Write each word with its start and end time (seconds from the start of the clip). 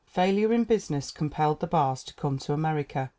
Failure 0.07 0.51
in 0.51 0.63
business 0.63 1.11
compelled 1.11 1.59
the 1.59 1.67
Barrs 1.67 2.03
to 2.05 2.15
come 2.15 2.39
to 2.39 2.53
America. 2.53 3.07